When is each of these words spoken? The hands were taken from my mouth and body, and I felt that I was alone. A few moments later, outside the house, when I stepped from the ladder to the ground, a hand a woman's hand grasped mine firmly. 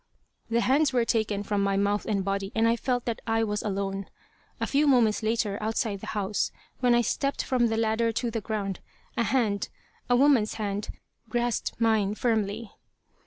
The 0.49 0.61
hands 0.61 0.91
were 0.91 1.05
taken 1.05 1.43
from 1.43 1.61
my 1.61 1.77
mouth 1.77 2.07
and 2.07 2.25
body, 2.25 2.51
and 2.55 2.67
I 2.67 2.75
felt 2.75 3.05
that 3.05 3.21
I 3.27 3.43
was 3.43 3.61
alone. 3.61 4.07
A 4.59 4.65
few 4.65 4.87
moments 4.87 5.21
later, 5.21 5.59
outside 5.61 5.99
the 5.99 6.07
house, 6.17 6.51
when 6.79 6.95
I 6.95 7.01
stepped 7.01 7.43
from 7.43 7.67
the 7.67 7.77
ladder 7.77 8.11
to 8.13 8.31
the 8.31 8.41
ground, 8.41 8.79
a 9.15 9.21
hand 9.21 9.69
a 10.09 10.15
woman's 10.15 10.55
hand 10.55 10.89
grasped 11.29 11.79
mine 11.79 12.15
firmly. 12.15 12.71